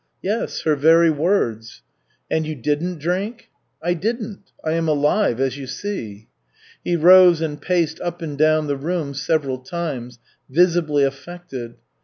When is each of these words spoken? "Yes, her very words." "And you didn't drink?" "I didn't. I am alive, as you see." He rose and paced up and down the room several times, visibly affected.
"Yes, 0.23 0.61
her 0.61 0.75
very 0.75 1.11
words." 1.11 1.83
"And 2.27 2.47
you 2.47 2.55
didn't 2.55 2.97
drink?" 2.97 3.51
"I 3.83 3.93
didn't. 3.93 4.51
I 4.65 4.71
am 4.71 4.87
alive, 4.87 5.39
as 5.39 5.59
you 5.59 5.67
see." 5.67 6.27
He 6.83 6.95
rose 6.95 7.39
and 7.39 7.61
paced 7.61 7.99
up 8.01 8.19
and 8.19 8.35
down 8.35 8.65
the 8.65 8.77
room 8.77 9.13
several 9.13 9.59
times, 9.59 10.17
visibly 10.49 11.03
affected. 11.03 11.75